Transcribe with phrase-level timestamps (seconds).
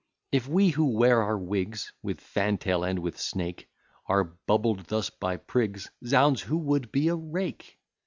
[0.31, 3.69] If we, who wear our wigs With fantail and with snake,
[4.07, 6.41] Are bubbled thus by prigs; Z ds!
[6.41, 7.77] who would be a rake?